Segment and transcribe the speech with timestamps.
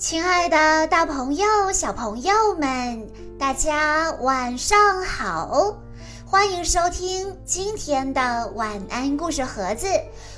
[0.00, 3.06] 亲爱的，大朋友、小朋友们，
[3.38, 5.76] 大家晚上好！
[6.24, 9.86] 欢迎收听今天的晚安故事盒子，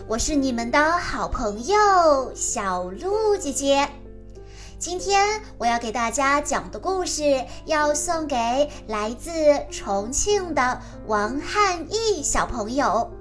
[0.09, 3.89] 我是你们的好朋友小鹿姐姐。
[4.81, 7.23] 今天我要给大家讲的故事，
[7.65, 9.31] 要送给来自
[9.71, 13.13] 重庆的王汉义小朋友。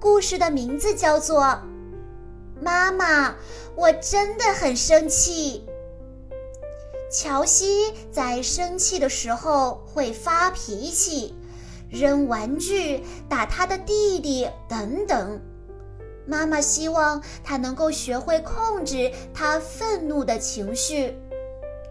[0.00, 1.44] 故事的名字叫做
[2.60, 3.36] 《妈妈，
[3.76, 5.64] 我真的很生气》。
[7.14, 11.32] 乔西在生气的时候会发脾气，
[11.88, 15.40] 扔玩具、打他的弟弟等等。
[16.26, 21.16] 妈妈希望他能够学会控制他愤怒的情绪。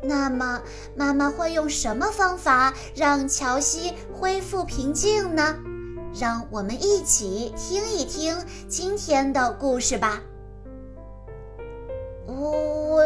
[0.01, 0.61] 那么，
[0.93, 5.55] 妈妈会用什么方法让乔西恢复平静呢？
[6.13, 8.35] 让我们一起听一听
[8.67, 10.21] 今天的故事吧。
[12.27, 12.97] 呜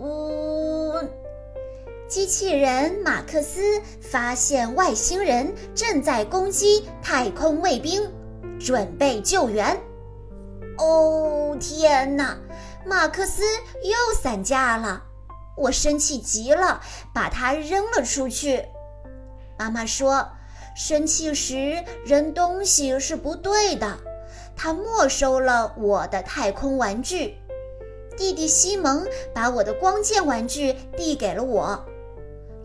[0.00, 0.45] 呜。
[2.08, 8.08] 机器人马克思发现外星人正在攻击太空卫兵，
[8.60, 9.76] 准备救援。
[10.78, 12.38] 哦天哪！
[12.84, 13.42] 马克思
[13.82, 15.02] 又散架了，
[15.56, 16.80] 我生气极了，
[17.12, 18.64] 把它扔了出去。
[19.58, 20.28] 妈妈说，
[20.76, 23.98] 生气时扔东西是不对的。
[24.54, 27.36] 他没收了我的太空玩具。
[28.16, 31.84] 弟弟西蒙把我的光剑玩具递给了我。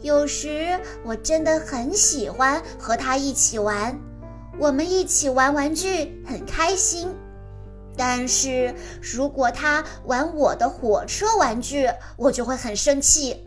[0.01, 3.99] 有时我真的很喜欢和他一起玩，
[4.57, 7.15] 我们一起玩玩具很开心。
[7.95, 13.45] 但是如果他玩我的火车玩具，我就会很生气。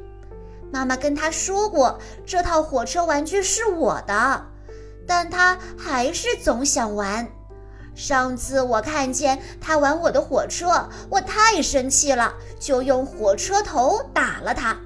[0.70, 4.46] 妈妈跟他说过，这套火车玩具是我的，
[5.06, 7.26] 但他还是总想玩。
[7.94, 14.76] 上次我看见他玩我的火车，我太生气了，就用火车头打了他。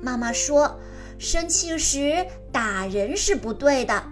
[0.00, 0.78] 妈妈说，
[1.18, 4.02] 生气时打人是不对的。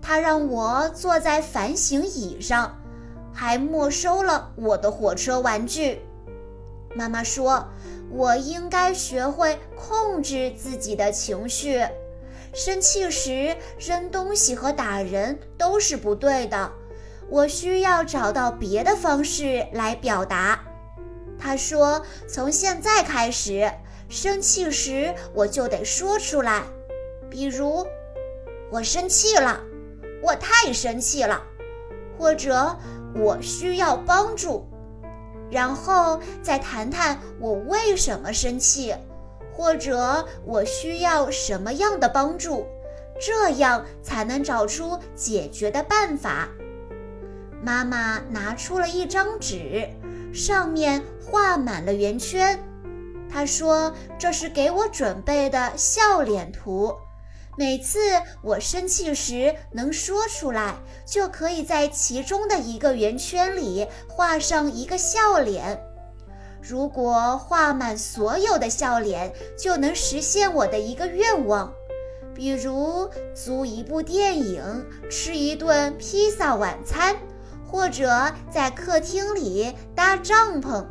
[0.00, 2.80] 她让我坐在反省椅上，
[3.32, 6.00] 还没收了我的火车玩具。
[6.94, 7.68] 妈妈说，
[8.10, 11.84] 我应该学会控制自己的情绪。
[12.54, 16.72] 生气时扔东西和打人都是不对的。
[17.28, 20.60] 我需要找到别的方式来表达。
[21.38, 23.70] 她说，从现在开始。
[24.08, 26.62] 生气时我就得说出来，
[27.28, 27.86] 比如
[28.70, 29.60] 我生气了，
[30.22, 31.42] 我太生气了，
[32.16, 32.76] 或者
[33.14, 34.66] 我需要帮助，
[35.50, 38.94] 然后再谈谈我为什么生气，
[39.52, 42.66] 或者我需要什么样的帮助，
[43.20, 46.48] 这样才能找出解决的办法。
[47.62, 49.88] 妈妈拿出了一张纸，
[50.32, 52.62] 上面画满了圆圈。
[53.30, 56.94] 他说：“这是给我准备的笑脸图，
[57.58, 57.98] 每次
[58.42, 65.82] 我生气时能说出来，就可以在其中的一个圆圈里画上一个笑脸。
[66.62, 71.72] 如果画满所有的笑脸，就能实现我的一个愿望，
[72.34, 77.14] 比如租一部电影、吃一顿披萨晚餐，
[77.70, 80.84] 或者在客厅里搭帐篷。”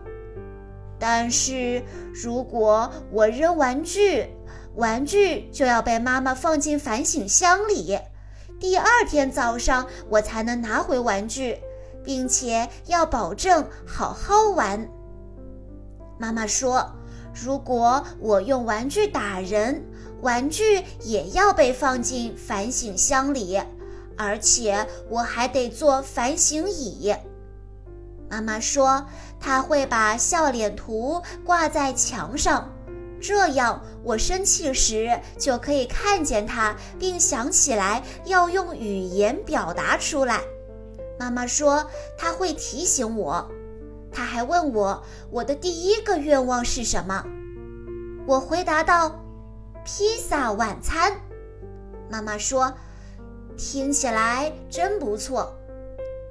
[1.08, 1.84] 但是
[2.16, 4.26] 如果我扔玩具，
[4.74, 7.96] 玩具就要被妈妈放进反省箱里。
[8.60, 11.60] 第二天早上我才能拿回玩具，
[12.04, 14.90] 并且要保证好好玩。
[16.18, 16.92] 妈妈说，
[17.36, 19.86] 如果我用玩具打人，
[20.24, 23.62] 玩具也要被放进反省箱里，
[24.18, 27.14] 而且我还得坐反省椅。
[28.30, 29.06] 妈妈说，
[29.40, 32.70] 她会把笑脸图挂在墙上，
[33.22, 40.42] 这样我生气时就可以看见它，并想起来要用语言表达出来。
[41.20, 43.50] 妈妈说，她会提醒我。
[44.12, 47.26] 她还问我，我的第一个愿望是什么？
[48.26, 49.24] 我回答道
[49.86, 51.14] ：“披萨晚餐。”
[52.10, 52.74] 妈妈说
[53.58, 55.56] ：“听起来真不错。”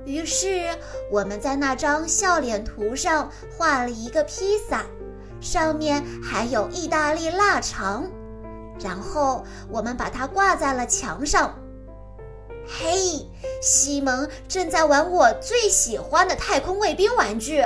[0.05, 0.67] 于是
[1.11, 4.85] 我们在那张笑脸图上画了一个披萨，
[5.41, 8.05] 上面还有意大利腊肠，
[8.81, 11.55] 然后我们把它挂在了墙上。
[12.67, 13.29] 嘿，
[13.61, 17.65] 西蒙正在玩我最喜欢的太空卫兵玩具，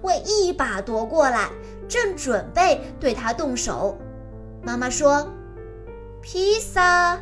[0.00, 1.50] 我一把夺过来，
[1.88, 3.98] 正准备对他动手。
[4.62, 5.28] 妈妈说
[6.22, 7.18] ：“披萨。”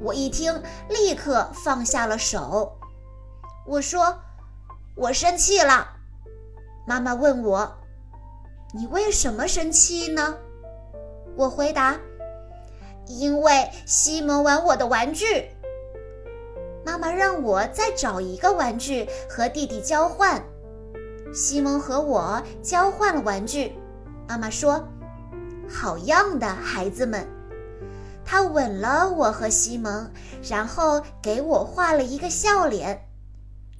[0.00, 2.79] 我一听，立刻放下了手。
[3.70, 4.20] 我说
[4.98, 5.86] ：“我生气了。”
[6.88, 7.78] 妈妈问我
[8.74, 10.34] ：“你为什么生气呢？”
[11.38, 11.96] 我回答
[13.06, 15.48] ：“因为西蒙玩我的玩具。”
[16.84, 20.42] 妈妈让我再找一个玩具和弟弟交换。
[21.32, 23.78] 西蒙和我交换了玩具。
[24.26, 24.84] 妈妈说
[25.70, 27.24] ：“好样的，孩子们！”
[28.26, 30.10] 她吻了我和西蒙，
[30.42, 33.06] 然后给我画了一个笑脸。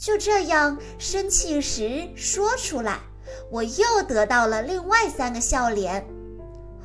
[0.01, 3.01] 就这样，生气时说出来，
[3.51, 6.07] 我又得到了另外三个笑脸。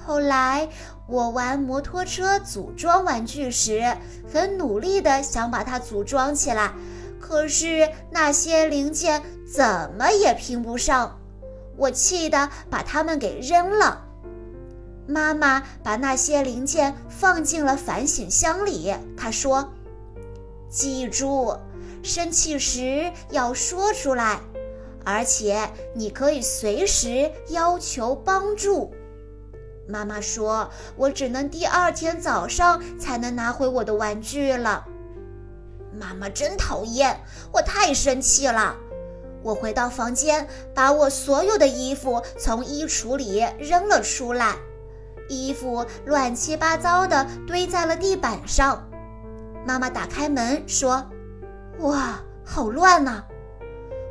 [0.06, 0.68] 后来，
[1.08, 3.96] 我玩摩托车组装玩具时，
[4.32, 6.74] 很努力地想把它组装起来，
[7.18, 11.18] 可是那些零件怎么也拼不上，
[11.78, 14.02] 我气得把它们给扔了。
[15.08, 19.72] 妈妈把那些零件放进了反省箱里，她说
[20.70, 21.56] ：“记住，
[22.06, 24.40] 生气时要说出来，
[25.04, 28.94] 而且你可以随时要求帮助。”
[29.88, 34.86] 妈妈说：“我只能第二天早上才能拿回我的玩具了。”
[35.94, 37.20] 妈妈真讨厌，
[37.52, 38.76] 我太生气了。
[39.44, 44.56] 我回到房间，把我所有的衣服从衣橱里扔了出来。
[45.30, 48.90] 衣服乱七八糟的堆在了地板上。
[49.66, 51.08] 妈妈打开门说
[51.80, 53.24] ：“哇，好乱呐！”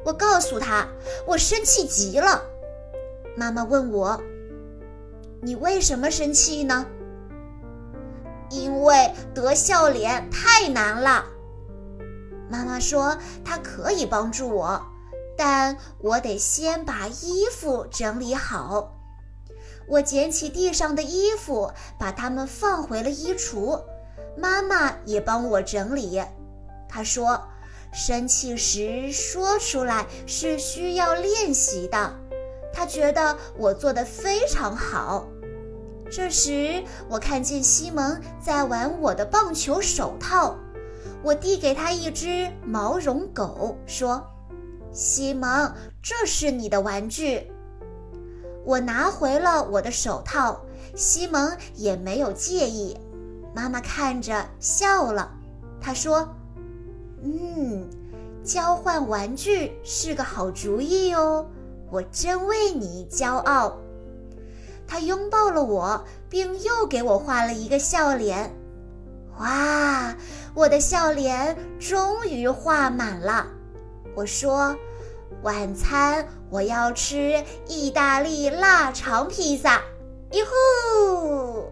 [0.05, 0.87] 我告诉他
[1.27, 2.43] ：“我生气极了。”
[3.37, 4.21] 妈妈问我
[5.41, 6.87] ：“你为什么生气呢？”
[8.51, 11.25] 因为得笑脸太难了。
[12.51, 14.81] 妈妈说：“她可以帮助我，
[15.37, 18.95] 但我得先把衣服整理好。”
[19.89, 23.83] 我捡起地上的衣服，把它们放回了衣橱。
[24.37, 26.23] 妈妈也帮我整理。
[26.89, 27.49] 她说
[27.94, 32.14] ：“生气时说出来是需要练习的。”
[32.75, 35.29] 他觉得我做得非常好。
[36.11, 40.58] 这时，我看见西蒙在玩我的棒球手套。
[41.23, 44.23] 我递给他一只毛绒狗，说
[44.93, 47.50] ：“西蒙，这是你的玩具。”
[48.67, 50.61] 我拿回了我的手套，
[50.94, 52.96] 西蒙也没有介意。
[53.55, 55.32] 妈妈看着笑了，
[55.81, 56.29] 她说
[57.25, 57.88] ：“嗯，
[58.44, 61.47] 交换玩具是个好主意哦，
[61.91, 63.79] 我真为你骄傲。”
[64.87, 68.55] 他拥抱了我，并又给我画了一个笑脸。
[69.38, 70.15] 哇，
[70.55, 73.47] 我的笑脸终于画满了。
[74.15, 74.77] 我说。
[75.43, 79.82] 晚餐我要吃意大利腊肠披萨，
[80.31, 81.64] 哟呼！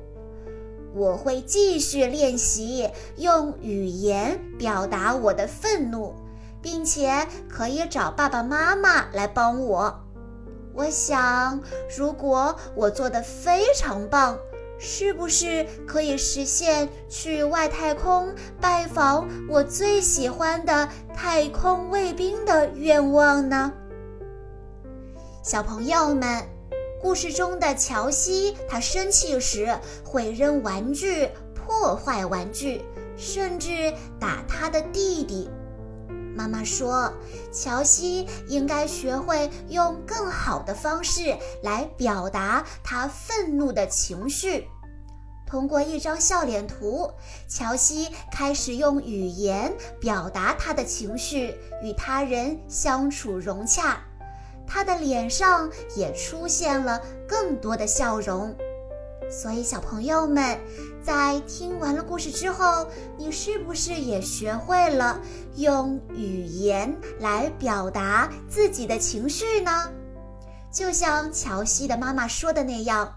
[1.03, 6.15] 我会继续练习用语言表达我的愤怒，
[6.63, 10.01] 并且可以找爸爸妈妈来帮我。
[10.73, 11.61] 我想，
[11.99, 14.39] 如果我做的非常棒。
[14.85, 23.73] 是不是可以实现去外太空拜访我最喜欢的太空卫兵的愿望呢？
[25.41, 26.43] 小朋友们，
[27.03, 32.81] 故事中的乔西，他生气时会扔玩具、破坏玩具，
[33.17, 35.51] 甚至打他的弟弟。
[36.37, 37.13] 妈妈说，
[37.53, 44.69] 乔西应该学会用更好的方式来表达他愤怒的情绪。
[45.45, 47.11] 通过一张笑脸图，
[47.49, 54.01] 乔西开始用语言表达他的情绪，与他人相处融洽。
[54.73, 58.57] 他的脸上也出现了更多的笑容。
[59.31, 60.59] 所以，小朋友们，
[61.05, 62.87] 在听完了故事之后，
[63.19, 65.21] 你是不是也学会了
[65.57, 69.91] 用语言来表达自己的情绪呢？
[70.73, 73.15] 就像乔西的妈妈说的那样。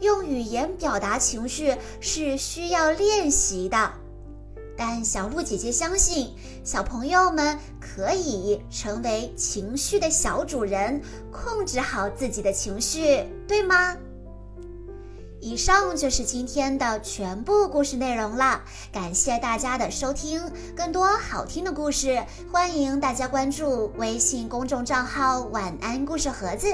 [0.00, 3.92] 用语言表达情绪是需要练习的，
[4.76, 6.34] 但小鹿姐姐相信
[6.64, 7.56] 小朋友们
[7.94, 13.96] 可以成为情绪的小主人，控制好自己的情绪，对吗？
[15.44, 20.40] 以上就是今天的全部故事内容了，感谢大家的收听。
[20.76, 26.68] 更多好听的故事，欢迎大家关注微信公众账号“晚安故事盒子”，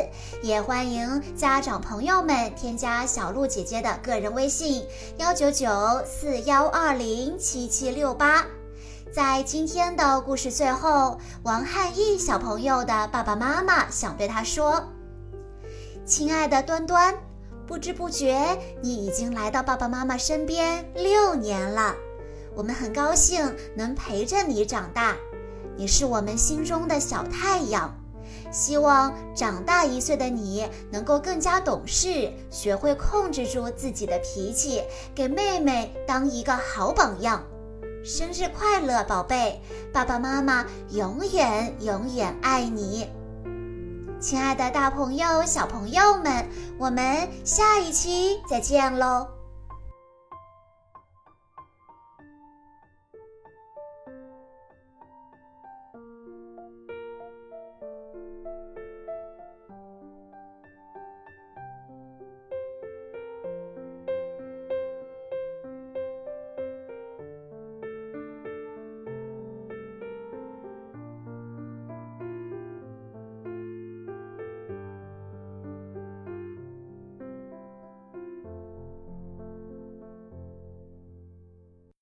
[0.44, 4.84] 也欢迎家长朋友们添加小鹿姐姐的个人微信：
[5.16, 5.66] 幺九九
[6.04, 8.46] 四幺二零七七六八。
[9.10, 14.86] 在今天的故事最后，王汉义小朋友的爸爸妈妈想对他说
[16.04, 17.14] ：“亲爱的端端。”
[17.66, 21.94] 不知不觉，你已经来到爸爸妈妈身边六年了。
[22.54, 25.16] 我们很高兴能陪着你长大，
[25.76, 27.94] 你是我们心中的小太阳。
[28.50, 34.82] 希望长大一岁的你能够更加懂事，学会控制住自己的脾气，
[35.14, 37.42] 给妹妹当一个好榜样。
[38.08, 39.60] 生日快乐，宝贝！
[39.92, 43.06] 爸爸妈妈永远永远爱你。
[44.18, 46.48] 亲爱的大朋友、小朋友们，
[46.78, 49.37] 我们下一期再见喽！